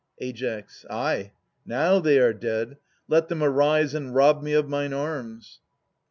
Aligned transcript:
Ai. 0.19 0.33
Ay, 0.89 1.31
now 1.63 1.99
they 1.99 2.17
are 2.17 2.33
dead. 2.33 2.77
Let 3.07 3.27
them 3.27 3.43
arise 3.43 3.93
and 3.93 4.15
rob 4.15 4.41
me 4.41 4.53
of 4.53 4.67
mine 4.67 4.93
arms 4.93 5.59